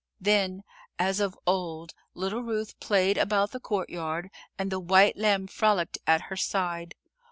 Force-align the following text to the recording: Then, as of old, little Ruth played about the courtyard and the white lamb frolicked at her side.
Then, 0.19 0.63
as 0.97 1.19
of 1.19 1.37
old, 1.45 1.93
little 2.15 2.41
Ruth 2.41 2.79
played 2.79 3.19
about 3.19 3.51
the 3.51 3.59
courtyard 3.59 4.31
and 4.57 4.71
the 4.71 4.79
white 4.79 5.15
lamb 5.15 5.45
frolicked 5.45 5.99
at 6.07 6.21
her 6.21 6.35
side. 6.37 6.95